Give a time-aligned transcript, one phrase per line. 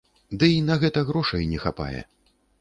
[0.39, 2.01] Ды й на гэта грошай не хапае.